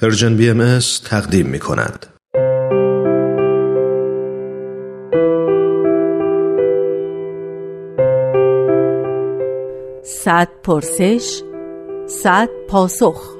پرژن 0.00 0.36
بی 0.36 0.50
ام 0.50 0.78
تقدیم 1.04 1.46
می 1.46 1.58
کند. 1.58 2.06
صد 10.04 10.48
پرسش 10.62 11.42
صد 12.06 12.48
پاسخ 12.68 13.36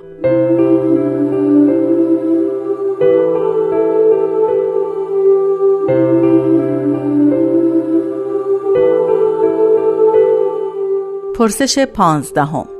پرسش 11.34 11.78
پانزدهم 11.78 12.79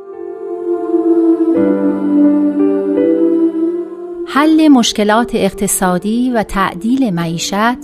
حل 4.32 4.68
مشکلات 4.68 5.30
اقتصادی 5.34 6.32
و 6.32 6.42
تعدیل 6.42 7.14
معیشت 7.14 7.78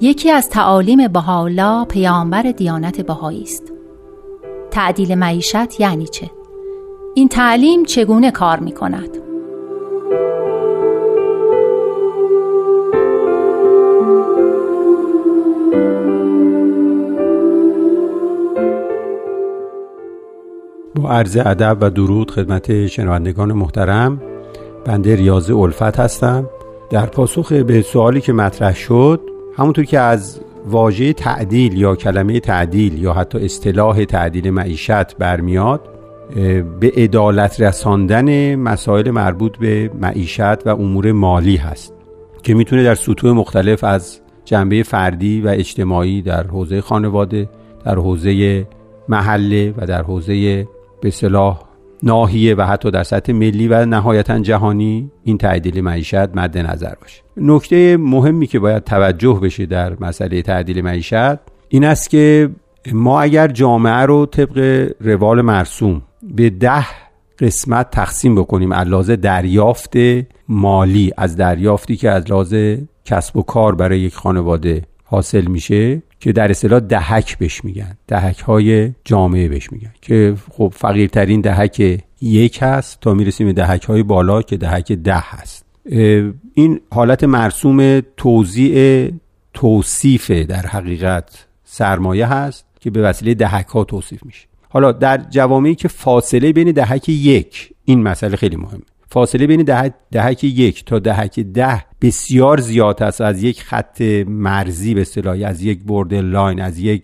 یکی 0.00 0.30
از 0.30 0.48
تعالیم 0.48 1.08
بهاءالله 1.08 1.84
پیامبر 1.84 2.42
دیانت 2.42 3.00
بهایی 3.00 3.42
است. 3.42 3.72
تعدیل 4.70 5.14
معیشت 5.14 5.80
یعنی 5.80 6.06
چه؟ 6.06 6.30
این 7.14 7.28
تعلیم 7.28 7.84
چگونه 7.84 8.30
کار 8.30 8.58
می 8.58 8.72
کند؟ 8.72 9.08
با 20.94 21.10
عرض 21.10 21.36
ادب 21.36 21.78
و 21.80 21.90
درود 21.90 22.30
خدمت 22.30 22.86
شنوندگان 22.86 23.52
محترم 23.52 24.31
بنده 24.84 25.16
ریاض 25.16 25.50
الفت 25.50 26.00
هستم. 26.00 26.48
در 26.90 27.06
پاسخ 27.06 27.52
به 27.52 27.82
سوالی 27.82 28.20
که 28.20 28.32
مطرح 28.32 28.74
شد 28.74 29.20
همونطور 29.56 29.84
که 29.84 29.98
از 29.98 30.40
واژه 30.66 31.12
تعدیل 31.12 31.78
یا 31.78 31.96
کلمه 31.96 32.40
تعدیل 32.40 33.02
یا 33.02 33.12
حتی 33.12 33.44
اصطلاح 33.44 34.04
تعدیل 34.04 34.50
معیشت 34.50 35.16
برمیاد 35.16 35.80
به 36.80 36.92
عدالت 36.96 37.60
رساندن 37.60 38.54
مسائل 38.54 39.10
مربوط 39.10 39.58
به 39.58 39.90
معیشت 40.00 40.66
و 40.66 40.68
امور 40.68 41.12
مالی 41.12 41.56
هست 41.56 41.94
که 42.42 42.54
می‌تونه 42.54 42.84
در 42.84 42.94
سطوح 42.94 43.32
مختلف 43.32 43.84
از 43.84 44.20
جنبه 44.44 44.82
فردی 44.82 45.40
و 45.40 45.48
اجتماعی 45.48 46.22
در 46.22 46.46
حوزه 46.46 46.80
خانواده 46.80 47.48
در 47.84 47.94
حوزه 47.94 48.66
محله 49.08 49.74
و 49.76 49.86
در 49.86 50.02
حوزه 50.02 50.66
به 51.00 51.10
صلاح 51.10 51.71
ناحیه 52.02 52.54
و 52.54 52.62
حتی 52.62 52.90
در 52.90 53.02
سطح 53.02 53.32
ملی 53.32 53.68
و 53.68 53.86
نهایتا 53.86 54.38
جهانی 54.38 55.10
این 55.24 55.38
تعدیل 55.38 55.80
معیشت 55.80 56.36
مد 56.36 56.58
نظر 56.58 56.94
باشه. 57.00 57.22
نکته 57.36 57.96
مهمی 57.96 58.46
که 58.46 58.58
باید 58.58 58.84
توجه 58.84 59.40
بشه 59.42 59.66
در 59.66 59.96
مسئله 60.00 60.42
تعدیل 60.42 60.82
معیشت 60.82 61.38
این 61.68 61.84
است 61.84 62.10
که 62.10 62.50
ما 62.92 63.20
اگر 63.20 63.48
جامعه 63.48 64.02
رو 64.06 64.26
طبق 64.26 64.88
روال 65.00 65.40
مرسوم 65.40 66.02
به 66.22 66.50
ده 66.50 66.86
قسمت 67.38 67.90
تقسیم 67.90 68.34
بکنیم 68.34 68.72
از 68.72 69.06
دریافت 69.10 69.94
مالی 70.48 71.12
از 71.16 71.36
دریافتی 71.36 71.96
که 71.96 72.10
از 72.10 72.30
لحاظ 72.30 72.54
کسب 73.04 73.36
و 73.36 73.42
کار 73.42 73.74
برای 73.74 74.00
یک 74.00 74.14
خانواده 74.14 74.82
حاصل 75.04 75.46
میشه 75.46 76.02
که 76.22 76.32
در 76.32 76.50
اصطلاح 76.50 76.80
دهک 76.80 77.38
بهش 77.38 77.64
میگن. 77.64 77.96
دهک 78.08 78.38
های 78.38 78.92
جامعه 79.04 79.48
بهش 79.48 79.72
میگن. 79.72 79.92
که 80.02 80.34
خب 80.50 80.72
فقیرترین 80.76 81.40
دهک 81.40 82.02
یک 82.20 82.58
هست 82.62 83.00
تا 83.00 83.14
می‌رسیم 83.14 83.46
به 83.46 83.52
دهک 83.52 83.84
های 83.84 84.02
بالا 84.02 84.42
که 84.42 84.56
دهک 84.56 84.92
ده 84.92 85.18
هست. 85.18 85.64
این 86.54 86.80
حالت 86.90 87.24
مرسوم 87.24 88.00
توضیع 88.16 89.10
توصیف 89.54 90.30
در 90.30 90.66
حقیقت 90.66 91.46
سرمایه 91.64 92.26
هست 92.26 92.64
که 92.80 92.90
به 92.90 93.02
وسیله 93.02 93.34
دهک 93.34 93.66
ها 93.66 93.84
توصیف 93.84 94.24
میشه. 94.24 94.46
حالا 94.68 94.92
در 94.92 95.16
جوامعی 95.30 95.74
که 95.74 95.88
فاصله 95.88 96.52
بین 96.52 96.72
دهک 96.72 97.08
یک 97.08 97.72
این 97.84 98.02
مسئله 98.02 98.36
خیلی 98.36 98.56
مهمه. 98.56 98.82
فاصله 99.12 99.46
بین 99.46 99.62
دهک, 99.62 99.92
دهک 100.12 100.44
یک 100.44 100.84
تا 100.84 100.98
دهک 100.98 101.40
ده 101.40 101.84
بسیار 102.00 102.60
زیاد 102.60 103.02
است. 103.02 103.20
از 103.20 103.42
یک 103.42 103.62
خط 103.62 104.02
مرزی 104.26 104.94
به 104.94 105.00
اصطلاح 105.00 105.38
از 105.46 105.62
یک 105.62 105.84
برد 105.84 106.14
لاین 106.14 106.60
از 106.60 106.78
یک 106.78 107.02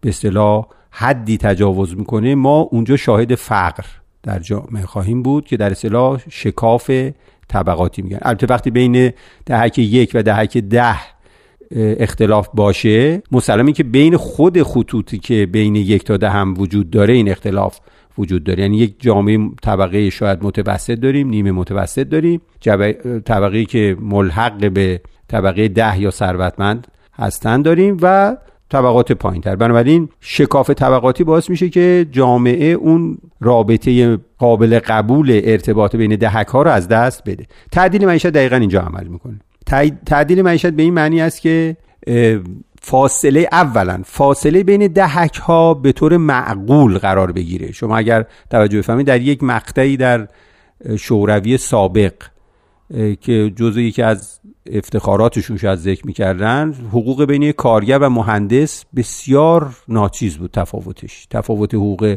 به 0.00 0.08
اصطلاح 0.08 0.66
حدی 0.90 1.36
تجاوز 1.36 1.96
می‌کنه. 1.96 2.34
ما 2.34 2.60
اونجا 2.60 2.96
شاهد 2.96 3.34
فقر 3.34 3.84
در 4.22 4.38
جامعه 4.38 4.86
خواهیم 4.86 5.22
بود 5.22 5.46
که 5.46 5.56
در 5.56 5.70
اصطلاح 5.70 6.20
شکاف 6.28 6.90
طبقاتی 7.48 8.02
میگن. 8.02 8.18
البته 8.22 8.46
وقتی 8.50 8.70
بین 8.70 9.12
دهک 9.46 9.78
یک 9.78 10.10
و 10.14 10.22
دهک 10.22 10.58
ده 10.58 10.96
اختلاف 11.76 12.48
باشه 12.54 13.22
مسلمه 13.32 13.72
که 13.72 13.84
بین 13.84 14.16
خود 14.16 14.62
خطوطی 14.62 15.18
که 15.18 15.46
بین 15.46 15.76
یک 15.76 16.04
تا 16.04 16.16
ده 16.16 16.30
هم 16.30 16.54
وجود 16.58 16.90
داره 16.90 17.14
این 17.14 17.30
اختلاف 17.30 17.78
وجود 18.18 18.44
داره. 18.44 18.62
یعنی 18.62 18.76
یک 18.76 18.94
جامعه 18.98 19.38
طبقه 19.62 20.10
شاید 20.10 20.38
متوسط 20.42 20.94
داریم 20.94 21.28
نیمه 21.28 21.52
متوسط 21.52 22.08
داریم. 22.08 22.40
طبقه 23.24 23.64
که 23.64 23.96
ملحق 24.00 24.70
به 24.70 25.00
طبقه 25.28 25.68
ده 25.68 26.00
یا 26.00 26.10
ثروتمند 26.10 26.86
هستن 27.14 27.62
داریم 27.62 27.96
و 28.02 28.36
طبقات 28.68 29.12
پایین 29.12 29.42
تر 29.42 29.56
بنابراین 29.56 30.08
شکاف 30.20 30.70
طبقاتی 30.70 31.24
باعث 31.24 31.50
میشه 31.50 31.68
که 31.68 32.06
جامعه 32.10 32.66
اون 32.66 33.18
رابطه 33.40 34.18
قابل 34.38 34.78
قبول 34.78 35.40
ارتباط 35.44 35.96
بین 35.96 36.16
دهک 36.16 36.46
ها 36.46 36.62
رو 36.62 36.70
از 36.70 36.88
دست 36.88 37.24
بده. 37.24 37.46
تعدیل 37.72 38.06
معیشت 38.06 38.26
دقیقا 38.26 38.56
اینجا 38.56 38.80
عمل 38.80 39.06
می‌کنه. 39.06 39.40
تعدیل 40.06 40.42
معیشت 40.42 40.70
به 40.70 40.82
این 40.82 40.94
معنی 40.94 41.20
است 41.20 41.40
که 41.40 41.76
فاصله 42.80 43.48
اولا 43.52 44.02
فاصله 44.04 44.62
بین 44.62 44.86
دهک 44.86 45.36
ها 45.36 45.74
به 45.74 45.92
طور 45.92 46.16
معقول 46.16 46.98
قرار 46.98 47.32
بگیره. 47.32 47.72
شما 47.72 47.96
اگر 47.96 48.26
توجه 48.50 48.78
بفهمید 48.78 49.06
در 49.06 49.20
یک 49.20 49.42
مقطعی 49.42 49.96
در 49.96 50.28
شوروی 50.98 51.56
سابق 51.56 52.12
که 53.20 53.52
جزو 53.56 53.80
یکی 53.80 54.02
از 54.02 54.40
افتخاراتشون 54.72 55.56
شاید 55.56 55.78
ذکر 55.78 56.06
می‌کردن 56.06 56.74
حقوق 56.88 57.24
بین 57.24 57.52
کارگر 57.52 57.98
و 57.98 58.10
مهندس 58.10 58.84
بسیار 58.96 59.74
ناچیز 59.88 60.36
بود 60.36 60.50
تفاوتش. 60.50 61.26
تفاوت 61.30 61.74
حقوق 61.74 62.16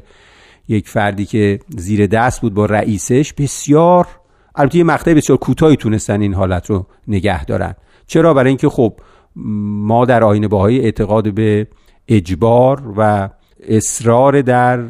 یک 0.68 0.90
فردی 0.90 1.26
که 1.26 1.60
زیر 1.78 2.08
دست 2.08 2.42
بود 2.42 2.54
با 2.54 2.66
رئیسش 2.66 3.34
بسیار 3.34 4.08
البته 4.56 4.78
یه 4.78 4.84
مقطع 4.84 5.14
بسیار 5.14 5.38
کوتاهی 5.38 5.76
تونستن 5.76 6.22
این 6.22 6.34
حالت 6.34 6.70
رو 6.70 6.86
نگه 7.08 7.46
دارن. 7.46 7.76
چرا؟ 8.08 8.34
برای 8.34 8.50
اینکه 8.50 8.70
خب 8.70 8.94
ما 9.36 10.06
در 10.06 10.24
آین 10.24 10.48
باهایی 10.48 10.80
اعتقاد 10.80 11.34
به 11.34 11.68
اجبار 12.08 12.94
و 12.98 13.30
اصرار 13.68 14.42
در 14.42 14.90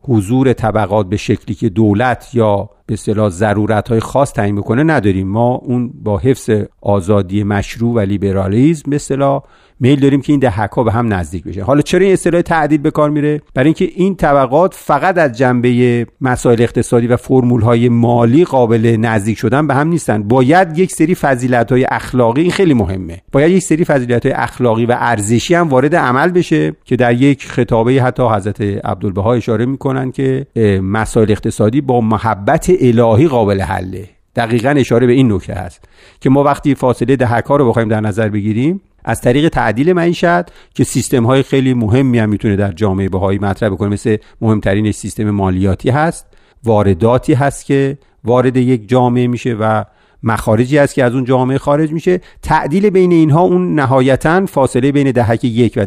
حضور 0.00 0.52
طبقات 0.52 1.08
به 1.08 1.16
شکلی 1.16 1.54
که 1.54 1.68
دولت 1.68 2.30
یا 2.34 2.70
به 2.90 2.94
اصطلاح 2.94 3.28
ضرورت 3.28 3.88
های 3.88 4.00
خاص 4.00 4.32
تعیین 4.32 4.56
بکنه 4.56 4.82
نداریم. 4.82 5.28
ما 5.28 5.54
اون 5.54 5.92
با 6.02 6.18
حفظ 6.18 6.50
آزادی 6.80 7.44
مشروع 7.44 7.94
و 7.94 7.98
لیبرالیزم 7.98 8.90
به 8.90 8.96
اصطلاح 8.96 9.42
میل 9.80 10.00
داریم 10.00 10.20
که 10.20 10.32
این 10.32 10.40
دهک 10.40 10.70
ها 10.70 10.84
به 10.84 10.92
هم 10.92 11.14
نزدیک 11.14 11.44
بشه 11.44 11.62
حالا 11.62 11.80
چرا 11.80 12.00
این 12.00 12.12
اصطلاح 12.12 12.42
تعدیل 12.42 12.78
به 12.78 12.90
کار 12.90 13.10
میره؟ 13.10 13.40
برای 13.54 13.66
اینکه 13.66 13.90
این 13.94 14.14
طبقات 14.14 14.74
فقط 14.74 15.18
از 15.18 15.38
جنبه 15.38 16.06
مسائل 16.20 16.62
اقتصادی 16.62 17.06
و 17.06 17.16
فرمول 17.16 17.60
های 17.60 17.88
مالی 17.88 18.44
قابل 18.44 18.96
نزدیک 19.00 19.38
شدن 19.38 19.66
به 19.66 19.74
هم 19.74 19.88
نیستن. 19.88 20.22
باید 20.22 20.78
یک 20.78 20.92
سری 20.92 21.14
فضیلت 21.14 21.72
های 21.72 21.86
اخلاقی 21.90 22.42
این 22.42 22.50
خیلی 22.50 22.74
مهمه. 22.74 23.20
باید 23.32 23.52
یک 23.52 23.62
سری 23.62 23.84
فضیلت 23.84 24.26
های 24.26 24.34
اخلاقی 24.34 24.86
و 24.86 24.96
ارزشی 24.98 25.54
هم 25.54 25.68
وارد 25.68 25.96
عمل 25.96 26.30
بشه 26.30 26.72
که 26.84 26.96
در 26.96 27.12
یک 27.12 27.46
خطابه 27.46 27.92
حتی 27.92 28.22
حضرت 28.22 28.60
عبدالبها 28.60 29.34
اشاره 29.34 29.66
می‌کنن 29.66 30.12
که 30.12 30.46
مسائل 30.82 31.30
اقتصادی 31.30 31.80
با 31.80 32.00
محبت 32.00 32.70
الهی 32.80 33.28
قابل 33.28 33.60
حله. 33.60 34.08
دقیقا 34.36 34.70
اشاره 34.70 35.06
به 35.06 35.12
این 35.12 35.32
نکته 35.32 35.54
هست 35.54 35.84
که 36.20 36.30
ما 36.30 36.42
وقتی 36.42 36.74
فاصله 36.74 37.16
دهک 37.16 37.44
ها 37.44 37.56
رو 37.56 37.68
بخوایم 37.68 37.88
در 37.88 38.00
نظر 38.00 38.28
بگیریم 38.28 38.80
از 39.04 39.20
طریق 39.20 39.48
تعدیل 39.48 39.92
معیشت 39.92 40.72
که 40.74 40.84
سیستم 40.84 41.26
های 41.26 41.42
خیلی 41.42 41.74
مهمی 41.74 42.18
هم 42.18 42.28
می‌تونه 42.28 42.56
در 42.56 42.72
جامعه 42.72 43.08
بهایی 43.08 43.38
مطرح 43.38 43.68
بکنه 43.68 43.88
مثل 43.88 44.16
مهمترینش 44.40 44.94
سیستم 44.94 45.30
مالیاتی 45.30 45.90
هست 45.90 46.26
وارداتی 46.64 47.34
هست 47.34 47.66
که 47.66 47.98
وارد 48.24 48.56
یک 48.56 48.88
جامعه 48.88 49.26
میشه 49.26 49.56
و 49.60 49.84
مخارجی 50.22 50.78
هست 50.78 50.94
که 50.94 51.04
از 51.04 51.14
اون 51.14 51.24
جامعه 51.24 51.58
خارج 51.58 51.92
میشه. 51.92 52.20
تعدیل 52.42 52.90
بین 52.90 53.12
اینها 53.12 53.40
اون 53.40 53.74
نهایتا 53.74 54.46
فاصله 54.46 54.92
بین 54.92 55.10
دهک 55.10 55.44
یک 55.44 55.72
و 55.76 55.86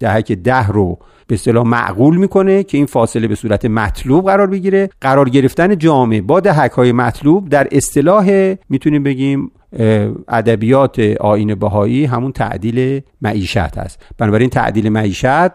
دهک 0.00 0.32
ده 0.32 0.66
رو 0.66 0.98
به 1.26 1.34
اصطلاح 1.34 1.66
معقول 1.66 2.16
می‌کنه 2.16 2.62
که 2.62 2.78
این 2.78 2.86
فاصله 2.86 3.28
به 3.28 3.34
صورت 3.34 3.64
مطلوب 3.64 4.26
قرار 4.26 4.46
بگیره. 4.46 4.90
قرار 5.00 5.28
گرفتن 5.28 5.78
جامعه 5.78 6.20
با 6.20 6.40
دهک 6.40 6.70
های 6.70 6.92
مطلوب 6.92 7.48
در 7.48 7.68
اصطلاح 7.72 8.54
می‌تونیم 8.68 9.02
بگیم 9.02 9.50
ادبیات 10.28 10.98
آین 11.20 11.54
بهایی 11.54 12.04
همون 12.04 12.32
تعدیل 12.32 13.00
معیشت 13.22 13.78
هست 13.78 13.98
بنابراین 14.18 14.50
تعدیل 14.50 14.88
معیشت 14.88 15.50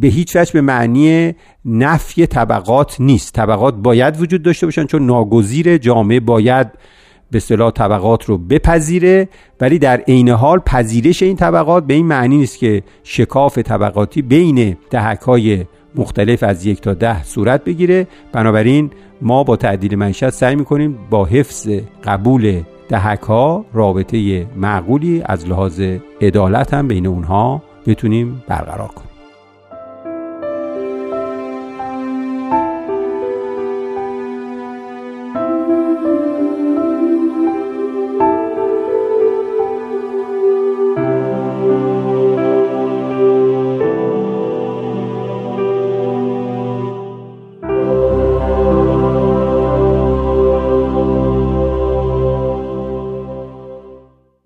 به 0.00 0.08
هیچ 0.08 0.36
وجه 0.36 0.52
به 0.52 0.60
معنی 0.60 1.34
نفی 1.64 2.26
طبقات 2.26 3.00
نیست. 3.00 3.34
طبقات 3.34 3.74
باید 3.74 4.20
وجود 4.20 4.42
داشته 4.42 4.66
باشن 4.66 4.86
چون 4.86 5.06
ناگزیر 5.06 5.78
جامعه 5.78 6.20
باید 6.20 6.66
به 7.30 7.36
اصطلاح 7.36 7.70
طبقات 7.70 8.24
رو 8.24 8.38
بپذیره 8.38 9.28
ولی 9.60 9.78
در 9.78 10.00
عین 10.00 10.28
حال 10.28 10.58
پذیرش 10.58 11.22
این 11.22 11.36
طبقات 11.36 11.86
به 11.86 11.94
این 11.94 12.06
معنی 12.06 12.36
نیست 12.36 12.58
که 12.58 12.82
شکاف 13.04 13.58
طبقاتی 13.58 14.22
بین 14.22 14.76
دهک 14.90 15.20
های 15.20 15.64
مختلف 15.94 16.42
از 16.42 16.66
یک 16.66 16.80
تا 16.80 16.94
ده 16.94 17.24
صورت 17.24 17.64
بگیره. 17.64 18.06
بنابراین 18.32 18.90
ما 19.22 19.44
با 19.44 19.56
تعدیل 19.56 19.96
معیشت 19.96 20.30
سعی 20.30 20.56
می‌کنیم 20.56 20.98
با 21.10 21.24
حفظ 21.24 21.68
قبول 22.04 22.62
دهک 22.88 23.20
ها 23.20 23.64
رابطه 23.72 24.46
معقولی 24.56 25.22
از 25.24 25.48
لحاظ 25.48 25.80
عدالت 26.20 26.74
هم 26.74 26.88
بین 26.88 27.06
اونها 27.06 27.62
بتونیم 27.86 28.42
برقرار 28.48 28.88
کنیم. 28.88 29.09